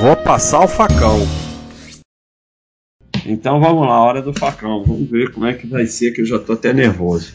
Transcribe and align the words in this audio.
Vou 0.00 0.16
passar 0.16 0.60
o 0.60 0.68
facão. 0.68 1.20
Então 3.26 3.58
vamos 3.60 3.86
lá, 3.86 4.02
hora 4.02 4.20
do 4.20 4.32
facão. 4.32 4.84
Vamos 4.84 5.08
ver 5.08 5.32
como 5.32 5.46
é 5.46 5.54
que 5.54 5.66
vai 5.66 5.86
ser, 5.86 6.12
que 6.12 6.20
eu 6.20 6.26
já 6.26 6.38
tô 6.38 6.52
até 6.52 6.72
nervoso. 6.72 7.34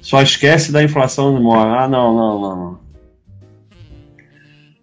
Só 0.00 0.22
esquece 0.22 0.70
da 0.70 0.82
inflação 0.82 1.32
do 1.32 1.40
imóvel. 1.40 1.74
Ah, 1.74 1.88
não, 1.88 2.14
não, 2.14 2.40
não. 2.40 2.84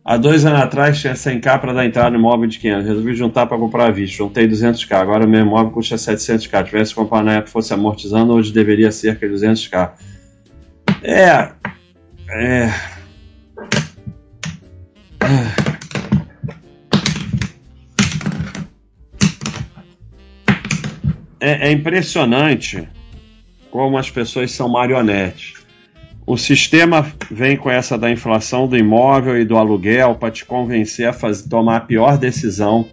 Há 0.04 0.18
dois 0.18 0.46
anos 0.46 0.59
atrás 0.59 1.00
tinha 1.00 1.14
100k 1.14 1.59
para 1.62 1.73
dar 1.73 1.86
entrada 1.86 2.09
no 2.09 2.18
imóvel 2.18 2.48
de 2.48 2.57
500. 2.57 2.88
Resolvi 2.88 3.13
juntar 3.13 3.45
para 3.45 3.57
comprar 3.57 3.88
a 3.88 3.91
vista. 3.91 4.18
Juntei 4.18 4.48
200k. 4.48 4.93
Agora 4.93 5.25
o 5.25 5.29
meu 5.29 5.41
imóvel 5.41 5.71
custa 5.71 5.95
700k. 5.95 6.66
Tivesse 6.66 6.95
comprar 6.95 7.23
na 7.23 7.34
época 7.34 7.52
fosse 7.52 7.73
amortizando, 7.73 8.34
hoje 8.34 8.52
deveria 8.52 8.91
cerca 8.91 9.29
de 9.29 9.36
200k. 9.36 9.91
É. 11.04 11.52
É. 12.29 12.70
É, 21.41 21.70
é 21.70 21.72
impressionante 21.72 22.88
como 23.72 23.98
as 23.98 24.12
pessoas 24.12 24.52
são 24.52 24.70
marionetes. 24.70 25.54
O 26.26 26.38
sistema 26.38 27.12
vem 27.31 27.58
com 27.58 27.70
essa 27.70 27.98
da 27.98 28.12
inflação 28.12 28.67
do 28.67 28.77
imóvel 28.77 29.41
e 29.41 29.44
do 29.44 29.58
aluguel 29.58 30.16
para 30.16 30.30
te 30.30 30.45
convencer 30.45 31.08
a 31.08 31.14
fazer, 31.14 31.50
tomar 31.50 31.77
a 31.77 31.81
pior 31.81 32.17
decisão 32.17 32.88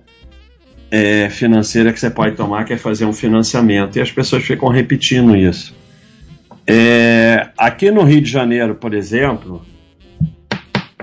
é, 0.91 1.29
financeira 1.29 1.93
que 1.93 2.01
você 2.01 2.09
pode 2.09 2.37
tomar, 2.37 2.65
que 2.65 2.73
é 2.73 2.79
fazer 2.79 3.05
um 3.05 3.13
financiamento. 3.13 3.97
E 3.97 4.01
as 4.01 4.11
pessoas 4.11 4.45
ficam 4.45 4.69
repetindo 4.69 5.37
isso. 5.37 5.77
É, 6.67 7.51
aqui 7.57 7.91
no 7.91 8.03
Rio 8.03 8.23
de 8.23 8.31
Janeiro, 8.31 8.75
por 8.75 8.95
exemplo, 8.95 9.63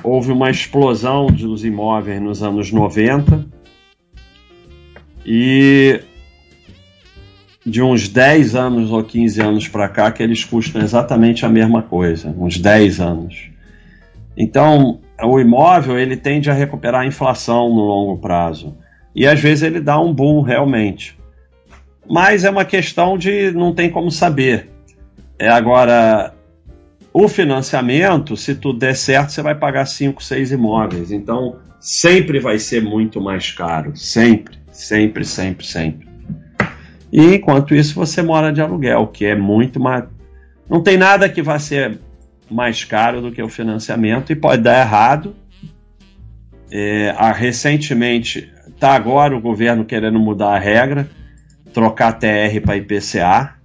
houve 0.04 0.32
uma 0.32 0.50
explosão 0.50 1.28
dos 1.28 1.64
imóveis 1.64 2.20
nos 2.22 2.42
anos 2.42 2.72
90 2.72 3.46
e 5.26 6.02
de 7.66 7.82
uns 7.82 8.08
10 8.08 8.56
anos 8.56 8.92
ou 8.92 9.04
15 9.04 9.42
anos 9.42 9.68
para 9.68 9.90
cá 9.90 10.12
que 10.12 10.22
eles 10.22 10.44
custam 10.44 10.82
exatamente 10.82 11.46
a 11.46 11.50
mesma 11.50 11.82
coisa, 11.82 12.34
uns 12.38 12.60
10 12.60 13.00
anos. 13.00 13.50
Então, 14.38 15.00
o 15.24 15.40
imóvel 15.40 15.98
ele 15.98 16.16
tende 16.16 16.50
a 16.50 16.54
recuperar 16.54 17.02
a 17.02 17.06
inflação 17.06 17.70
no 17.70 17.82
longo 17.82 18.18
prazo. 18.18 18.78
E 19.16 19.26
às 19.26 19.40
vezes 19.40 19.64
ele 19.64 19.80
dá 19.80 20.00
um 20.00 20.14
boom 20.14 20.42
realmente. 20.42 21.18
Mas 22.08 22.44
é 22.44 22.50
uma 22.50 22.66
questão 22.66 23.18
de 23.18 23.52
não 23.52 23.74
tem 23.74 23.90
como 23.90 24.12
saber. 24.12 24.70
É 25.40 25.48
agora 25.50 26.34
o 27.12 27.28
financiamento, 27.28 28.36
se 28.36 28.54
tudo 28.54 28.78
der 28.78 28.96
certo, 28.96 29.32
você 29.32 29.42
vai 29.42 29.56
pagar 29.56 29.86
5, 29.86 30.22
6 30.22 30.52
imóveis. 30.52 31.12
Então, 31.12 31.56
sempre 31.80 32.40
vai 32.40 32.60
ser 32.60 32.84
muito 32.84 33.22
mais 33.22 33.52
caro, 33.52 33.96
sempre, 33.96 34.60
sempre, 34.72 35.24
sempre, 35.24 35.66
sempre. 35.66 36.15
E 37.18 37.36
enquanto 37.36 37.74
isso 37.74 37.96
você 37.96 38.22
mora 38.22 38.52
de 38.52 38.60
aluguel, 38.60 39.08
que 39.08 39.24
é 39.24 39.38
muito 39.38 39.80
mais. 39.80 40.04
Não 40.70 40.84
tem 40.84 40.98
nada 40.98 41.30
que 41.30 41.42
vá 41.42 41.58
ser 41.58 41.98
mais 42.52 42.84
caro 42.84 43.22
do 43.22 43.32
que 43.32 43.42
o 43.42 43.48
financiamento 43.48 44.34
e 44.34 44.36
pode 44.36 44.62
dar 44.62 44.82
errado. 44.82 45.34
É, 46.70 47.16
a, 47.18 47.32
recentemente 47.32 48.52
está 48.68 48.94
agora 48.96 49.34
o 49.34 49.40
governo 49.40 49.86
querendo 49.86 50.20
mudar 50.20 50.56
a 50.56 50.60
regra, 50.60 51.10
trocar 51.74 52.20
TR 52.20 52.60
para 52.62 52.76
IPCA. 52.76 53.56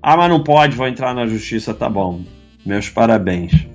Ah, 0.00 0.16
mas 0.16 0.30
não 0.30 0.42
pode, 0.42 0.74
vou 0.74 0.88
entrar 0.88 1.14
na 1.14 1.26
justiça, 1.26 1.74
tá 1.74 1.90
bom. 1.90 2.22
Meus 2.64 2.88
parabéns. 2.88 3.66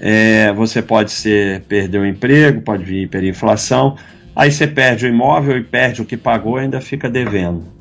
É, 0.00 0.52
você 0.52 0.82
pode 0.82 1.12
ser 1.12 1.60
perder 1.60 2.00
o 2.00 2.06
emprego, 2.06 2.60
pode 2.60 2.82
vir 2.82 3.04
hiperinflação. 3.04 3.96
Aí 4.34 4.50
você 4.50 4.66
perde 4.66 5.06
o 5.06 5.08
imóvel 5.08 5.58
e 5.58 5.62
perde 5.62 6.02
o 6.02 6.04
que 6.04 6.16
pagou 6.16 6.58
e 6.58 6.62
ainda 6.62 6.80
fica 6.80 7.08
devendo. 7.08 7.75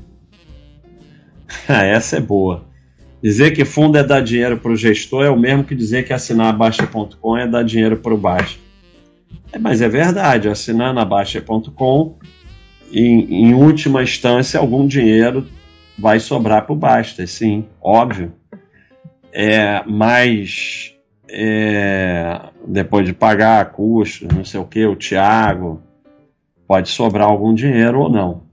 Ah, 1.67 1.83
essa 1.83 2.17
é 2.17 2.19
boa. 2.19 2.65
Dizer 3.21 3.51
que 3.51 3.65
fundo 3.65 3.97
é 3.97 4.03
dar 4.03 4.21
dinheiro 4.21 4.57
para 4.57 4.71
o 4.71 4.75
gestor 4.75 5.25
é 5.25 5.29
o 5.29 5.39
mesmo 5.39 5.63
que 5.63 5.73
dizer 5.73 6.05
que 6.05 6.13
assinar 6.13 6.49
a 6.49 6.53
Baixa.com 6.53 7.37
é 7.37 7.47
dar 7.47 7.63
dinheiro 7.63 7.97
para 7.97 8.13
o 8.13 8.17
Baixa. 8.17 8.59
É, 9.51 9.57
mas 9.57 9.81
é 9.81 9.89
verdade, 9.89 10.47
assinar 10.47 10.93
na 10.93 11.03
Baixa.com, 11.03 12.17
em, 12.91 13.47
em 13.47 13.53
última 13.53 14.03
instância, 14.03 14.59
algum 14.59 14.85
dinheiro 14.85 15.47
vai 15.97 16.19
sobrar 16.19 16.65
para 16.65 16.73
o 16.73 16.75
Basta, 16.75 17.25
sim, 17.25 17.65
óbvio. 17.81 18.33
É, 19.33 19.83
mas 19.87 20.93
é, 21.29 22.39
depois 22.67 23.05
de 23.05 23.13
pagar 23.13 23.71
custos, 23.71 24.27
não 24.27 24.45
sei 24.45 24.59
o 24.59 24.65
que, 24.65 24.85
o 24.85 24.95
Thiago, 24.95 25.81
pode 26.67 26.89
sobrar 26.89 27.27
algum 27.27 27.53
dinheiro 27.53 28.01
ou 28.01 28.09
não. 28.09 28.43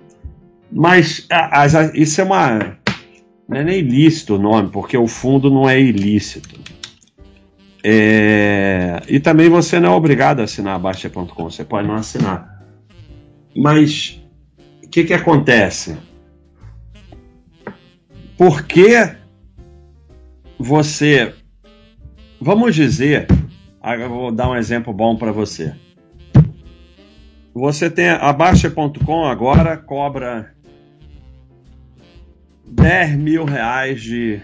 Mas 0.70 1.26
a, 1.30 1.62
a, 1.62 1.66
isso 1.94 2.20
é 2.20 2.24
uma 2.24 2.78
não 3.52 3.60
é 3.60 3.64
nem 3.64 3.80
ilícito 3.80 4.36
o 4.36 4.38
nome, 4.38 4.70
porque 4.70 4.96
o 4.96 5.06
fundo 5.06 5.50
não 5.50 5.68
é 5.68 5.78
ilícito. 5.78 6.58
É... 7.84 9.02
E 9.06 9.20
também 9.20 9.50
você 9.50 9.78
não 9.78 9.92
é 9.92 9.94
obrigado 9.94 10.40
a 10.40 10.44
assinar 10.44 10.76
a 10.76 10.78
Baixa.com, 10.78 11.50
você 11.50 11.62
pode 11.62 11.86
não 11.86 11.96
assinar. 11.96 12.64
Mas 13.54 14.18
o 14.82 14.88
que, 14.88 15.04
que 15.04 15.12
acontece? 15.12 15.98
Por 18.38 18.62
que 18.64 19.16
você. 20.58 21.34
Vamos 22.40 22.74
dizer. 22.74 23.26
Eu 23.84 24.08
vou 24.08 24.32
dar 24.32 24.48
um 24.48 24.56
exemplo 24.56 24.94
bom 24.94 25.16
para 25.16 25.30
você. 25.30 25.74
Você 27.52 27.90
tem 27.90 28.08
a 28.08 28.32
Baixa.com 28.32 29.24
agora 29.26 29.76
cobra 29.76 30.54
10 32.72 33.16
mil 33.16 33.44
reais 33.44 34.02
de 34.02 34.40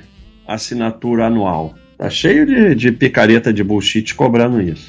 assinatura 0.46 1.26
anual. 1.26 1.74
Tá 1.96 2.08
cheio 2.08 2.46
de, 2.46 2.74
de 2.74 2.92
picareta 2.92 3.52
de 3.52 3.64
bullshit 3.64 4.14
cobrando 4.14 4.60
isso. 4.60 4.86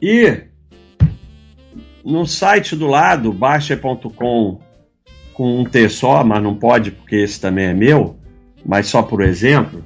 E 0.00 0.42
no 2.04 2.26
site 2.26 2.76
do 2.76 2.86
lado, 2.86 3.32
baixa.com 3.32 4.60
com 5.32 5.58
um 5.58 5.64
T 5.64 5.88
só, 5.88 6.22
mas 6.22 6.42
não 6.42 6.54
pode 6.54 6.90
porque 6.90 7.16
esse 7.16 7.40
também 7.40 7.64
é 7.64 7.74
meu, 7.74 8.18
mas 8.64 8.88
só 8.88 9.02
por 9.02 9.22
exemplo, 9.22 9.82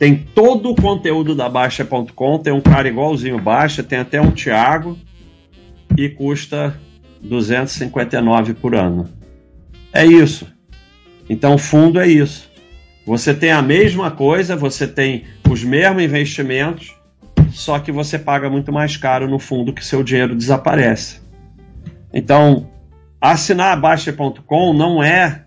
tem 0.00 0.16
todo 0.16 0.70
o 0.70 0.74
conteúdo 0.74 1.34
da 1.34 1.48
Baixa.com, 1.48 2.38
tem 2.38 2.52
um 2.52 2.60
cara 2.60 2.88
igualzinho 2.88 3.38
Baixa, 3.38 3.84
tem 3.84 4.00
até 4.00 4.20
um 4.20 4.32
Thiago 4.32 4.98
e 5.96 6.08
custa 6.08 6.76
259 7.22 8.54
por 8.54 8.74
ano. 8.74 9.08
É 9.92 10.04
isso. 10.04 10.46
Então, 11.30 11.56
fundo 11.56 12.00
é 12.00 12.08
isso. 12.08 12.50
Você 13.06 13.32
tem 13.32 13.52
a 13.52 13.62
mesma 13.62 14.10
coisa, 14.10 14.56
você 14.56 14.84
tem 14.84 15.26
os 15.48 15.62
mesmos 15.62 16.02
investimentos, 16.02 16.92
só 17.52 17.78
que 17.78 17.92
você 17.92 18.18
paga 18.18 18.50
muito 18.50 18.72
mais 18.72 18.96
caro 18.96 19.28
no 19.28 19.38
fundo 19.38 19.72
que 19.72 19.84
seu 19.84 20.02
dinheiro 20.02 20.34
desaparece. 20.34 21.20
Então, 22.12 22.68
assinar 23.20 23.72
a 23.72 23.76
Baixa.com 23.76 24.72
não 24.72 25.00
é, 25.00 25.44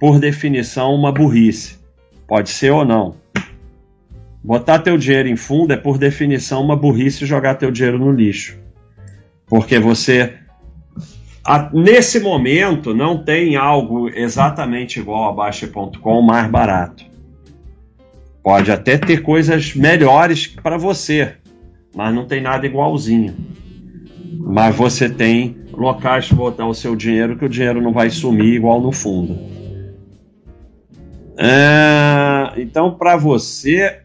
por 0.00 0.18
definição, 0.18 0.94
uma 0.94 1.12
burrice. 1.12 1.78
Pode 2.26 2.48
ser 2.48 2.70
ou 2.70 2.86
não. 2.86 3.14
Botar 4.42 4.78
teu 4.78 4.96
dinheiro 4.96 5.28
em 5.28 5.36
fundo 5.36 5.74
é, 5.74 5.76
por 5.76 5.98
definição, 5.98 6.64
uma 6.64 6.76
burrice 6.76 7.26
jogar 7.26 7.56
teu 7.56 7.70
dinheiro 7.70 7.98
no 7.98 8.10
lixo. 8.10 8.58
Porque 9.46 9.78
você 9.78 10.39
a, 11.50 11.68
nesse 11.72 12.20
momento 12.20 12.94
não 12.94 13.24
tem 13.24 13.56
algo 13.56 14.08
exatamente 14.08 15.00
igual 15.00 15.28
a 15.28 15.32
Baixa.com 15.32 16.22
mais 16.22 16.48
barato. 16.48 17.04
Pode 18.40 18.70
até 18.70 18.96
ter 18.96 19.20
coisas 19.20 19.74
melhores 19.74 20.46
para 20.46 20.78
você, 20.78 21.34
mas 21.92 22.14
não 22.14 22.24
tem 22.24 22.40
nada 22.40 22.64
igualzinho. 22.64 23.34
Mas 24.38 24.76
você 24.76 25.08
tem 25.08 25.56
locais 25.72 26.28
para 26.28 26.36
botar 26.36 26.66
o 26.68 26.74
seu 26.74 26.94
dinheiro 26.94 27.36
que 27.36 27.44
o 27.44 27.48
dinheiro 27.48 27.82
não 27.82 27.92
vai 27.92 28.10
sumir 28.10 28.54
igual 28.54 28.80
no 28.80 28.92
fundo. 28.92 29.36
É, 31.36 32.52
então, 32.58 32.94
para 32.94 33.16
você, 33.16 33.99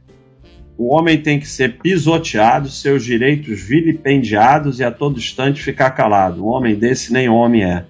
o 0.77 0.93
homem 0.93 1.21
tem 1.21 1.39
que 1.39 1.47
ser 1.47 1.77
pisoteado, 1.77 2.69
seus 2.69 3.05
direitos 3.05 3.61
vilipendiados 3.61 4.79
e 4.79 4.83
a 4.83 4.91
todo 4.91 5.17
instante 5.17 5.63
ficar 5.63 5.91
calado. 5.91 6.45
Um 6.45 6.49
homem 6.49 6.75
desse 6.75 7.13
nem 7.13 7.29
homem 7.29 7.63
é. 7.63 7.85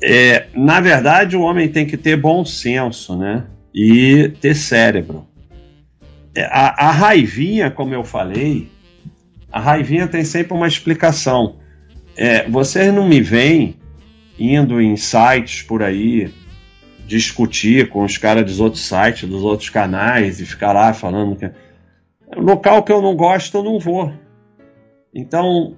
é. 0.00 0.46
Na 0.54 0.80
verdade, 0.80 1.36
o 1.36 1.42
homem 1.42 1.68
tem 1.68 1.84
que 1.84 1.96
ter 1.96 2.16
bom 2.16 2.44
senso, 2.44 3.16
né? 3.16 3.44
E 3.74 4.32
ter 4.40 4.54
cérebro. 4.54 5.26
É, 6.34 6.44
a, 6.44 6.88
a 6.88 6.90
raivinha, 6.90 7.70
como 7.70 7.92
eu 7.92 8.04
falei, 8.04 8.68
a 9.50 9.58
raivinha 9.58 10.06
tem 10.06 10.22
sempre 10.22 10.54
uma 10.54 10.68
explicação. 10.68 11.56
É, 12.16 12.48
vocês 12.48 12.94
não 12.94 13.08
me 13.08 13.20
veem 13.20 13.74
indo 14.38 14.80
em 14.80 14.96
sites 14.96 15.62
por 15.62 15.82
aí 15.82 16.32
discutir 17.06 17.88
com 17.88 18.04
os 18.04 18.18
caras 18.18 18.44
dos 18.44 18.60
outros 18.60 18.84
sites, 18.84 19.28
dos 19.28 19.42
outros 19.42 19.70
canais 19.70 20.40
e 20.40 20.46
ficar 20.46 20.72
lá 20.72 20.92
falando 20.92 21.36
que 21.36 21.50
local 22.36 22.82
que 22.82 22.92
eu 22.92 23.00
não 23.00 23.14
gosto 23.14 23.56
eu 23.56 23.62
não 23.62 23.78
vou. 23.78 24.12
Então, 25.14 25.76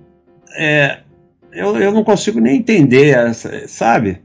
é, 0.56 1.00
eu, 1.52 1.76
eu 1.76 1.92
não 1.92 2.02
consigo 2.02 2.40
nem 2.40 2.56
entender, 2.56 3.14
essa, 3.14 3.68
sabe? 3.68 4.20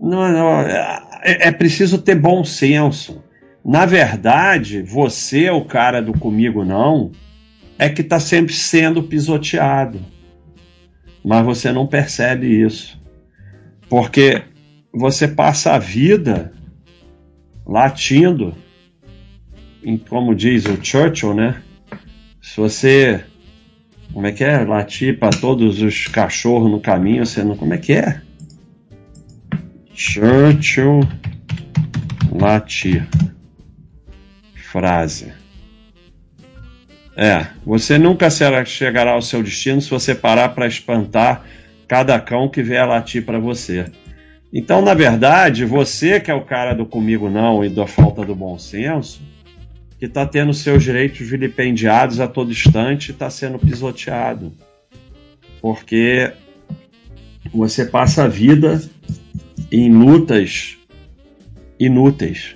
Não, 0.00 0.32
não, 0.32 0.60
é, 0.60 1.48
é 1.48 1.52
preciso 1.52 1.98
ter 1.98 2.14
bom 2.14 2.42
senso. 2.44 3.22
Na 3.64 3.86
verdade, 3.86 4.82
você, 4.82 5.48
o 5.50 5.64
cara 5.64 6.02
do 6.02 6.12
comigo 6.18 6.64
não, 6.64 7.12
é 7.78 7.88
que 7.88 8.02
está 8.02 8.18
sempre 8.20 8.52
sendo 8.52 9.02
pisoteado. 9.02 10.00
Mas 11.24 11.44
você 11.44 11.72
não 11.72 11.86
percebe 11.86 12.46
isso. 12.46 13.00
Porque 13.88 14.42
você 14.94 15.26
passa 15.26 15.72
a 15.72 15.78
vida 15.78 16.52
latindo, 17.66 18.54
em, 19.82 19.98
como 19.98 20.34
diz 20.34 20.64
o 20.66 20.82
Churchill, 20.82 21.34
né? 21.34 21.60
Se 22.40 22.60
você. 22.60 23.24
Como 24.12 24.26
é 24.26 24.32
que 24.32 24.44
é? 24.44 24.64
Latir 24.64 25.18
para 25.18 25.36
todos 25.36 25.82
os 25.82 26.06
cachorros 26.06 26.70
no 26.70 26.80
caminho, 26.80 27.26
você 27.26 27.42
não. 27.42 27.56
Como 27.56 27.74
é 27.74 27.78
que 27.78 27.94
é? 27.94 28.20
Churchill 29.92 31.00
latir. 32.32 33.06
Frase. 34.70 35.32
É, 37.16 37.46
você 37.64 37.96
nunca 37.96 38.28
chegará 38.64 39.12
ao 39.12 39.22
seu 39.22 39.42
destino 39.42 39.80
se 39.80 39.88
você 39.88 40.14
parar 40.14 40.48
para 40.50 40.66
espantar 40.66 41.44
cada 41.86 42.18
cão 42.18 42.48
que 42.48 42.62
vier 42.62 42.86
latir 42.86 43.24
para 43.24 43.38
você. 43.38 43.86
Então, 44.56 44.80
na 44.80 44.94
verdade, 44.94 45.64
você 45.64 46.20
que 46.20 46.30
é 46.30 46.34
o 46.34 46.44
cara 46.44 46.74
do 46.74 46.86
comigo 46.86 47.28
não 47.28 47.64
e 47.64 47.68
da 47.68 47.88
falta 47.88 48.24
do 48.24 48.36
bom 48.36 48.56
senso, 48.56 49.20
que 49.98 50.04
está 50.04 50.24
tendo 50.24 50.54
seus 50.54 50.84
direitos 50.84 51.28
vilipendiados 51.28 52.20
a 52.20 52.28
todo 52.28 52.52
instante 52.52 53.10
está 53.10 53.28
sendo 53.28 53.58
pisoteado. 53.58 54.52
Porque 55.60 56.32
você 57.52 57.84
passa 57.84 58.24
a 58.24 58.28
vida 58.28 58.80
em 59.72 59.92
lutas 59.92 60.78
inúteis. 61.80 62.54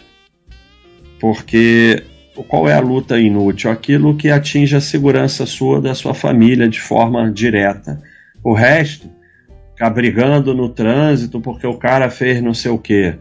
Porque 1.19 2.05
qual 2.47 2.69
é 2.69 2.75
a 2.75 2.81
luta 2.81 3.19
inútil? 3.19 3.73
Aquilo 3.73 4.17
que 4.17 4.31
atinge 4.31 4.77
a 4.77 4.81
segurança 4.81 5.45
sua, 5.47 5.81
da 5.81 5.97
sua 5.97 6.15
família, 6.15 6.69
de 6.69 6.81
forma 6.81 7.29
direta. 7.33 8.00
O 8.45 8.55
resto 8.55 9.18
ficar 9.78 9.90
brigando 9.90 10.52
no 10.52 10.69
trânsito 10.69 11.40
porque 11.40 11.64
o 11.64 11.78
cara 11.78 12.10
fez 12.10 12.42
não 12.42 12.52
sei 12.52 12.72
o 12.72 12.78
quê, 12.78 13.14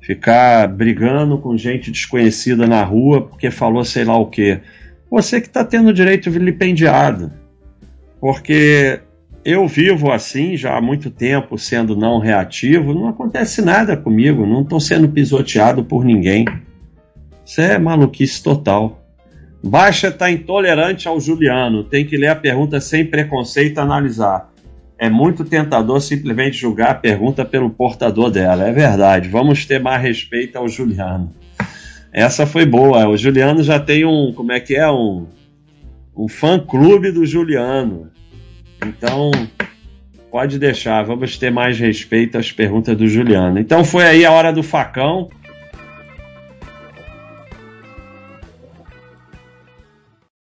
ficar 0.00 0.66
brigando 0.66 1.36
com 1.36 1.54
gente 1.54 1.90
desconhecida 1.90 2.66
na 2.66 2.82
rua 2.82 3.28
porque 3.28 3.50
falou 3.50 3.84
sei 3.84 4.04
lá 4.04 4.16
o 4.16 4.24
quê. 4.24 4.62
Você 5.10 5.38
que 5.38 5.48
está 5.48 5.62
tendo 5.62 5.92
direito 5.92 6.30
vilipendiado. 6.30 7.30
Porque 8.18 9.00
eu 9.44 9.68
vivo 9.68 10.10
assim 10.10 10.56
já 10.56 10.78
há 10.78 10.80
muito 10.80 11.10
tempo, 11.10 11.58
sendo 11.58 11.94
não 11.94 12.18
reativo, 12.18 12.94
não 12.94 13.08
acontece 13.08 13.60
nada 13.60 13.94
comigo, 13.94 14.46
não 14.46 14.62
estou 14.62 14.80
sendo 14.80 15.10
pisoteado 15.10 15.84
por 15.84 16.06
ninguém. 16.06 16.46
Isso 17.44 17.60
é 17.60 17.78
maluquice 17.78 18.42
total. 18.42 19.06
Baixa 19.62 20.08
está 20.08 20.30
intolerante 20.30 21.06
ao 21.06 21.20
Juliano, 21.20 21.84
tem 21.84 22.06
que 22.06 22.16
ler 22.16 22.28
a 22.28 22.36
pergunta 22.36 22.80
sem 22.80 23.04
preconceito 23.04 23.76
e 23.76 23.80
analisar 23.80 24.50
é 24.98 25.08
muito 25.08 25.44
tentador 25.44 26.00
simplesmente 26.00 26.56
julgar 26.56 26.90
a 26.90 26.94
pergunta 26.94 27.44
pelo 27.44 27.70
portador 27.70 28.30
dela. 28.30 28.68
É 28.68 28.72
verdade. 28.72 29.28
Vamos 29.28 29.64
ter 29.64 29.80
mais 29.80 30.02
respeito 30.02 30.56
ao 30.56 30.68
Juliano. 30.68 31.32
Essa 32.12 32.46
foi 32.46 32.66
boa. 32.66 33.08
O 33.08 33.16
Juliano 33.16 33.62
já 33.62 33.78
tem 33.78 34.04
um, 34.04 34.32
como 34.34 34.50
é 34.50 34.58
que 34.58 34.74
é, 34.74 34.90
um, 34.90 35.26
um 36.16 36.28
fã 36.28 36.58
clube 36.58 37.12
do 37.12 37.24
Juliano. 37.24 38.10
Então, 38.84 39.30
pode 40.30 40.58
deixar. 40.58 41.04
Vamos 41.04 41.38
ter 41.38 41.50
mais 41.50 41.78
respeito 41.78 42.36
às 42.36 42.50
perguntas 42.50 42.96
do 42.96 43.06
Juliano. 43.06 43.58
Então 43.58 43.84
foi 43.84 44.04
aí 44.04 44.24
a 44.24 44.32
hora 44.32 44.52
do 44.52 44.62
facão. 44.62 45.28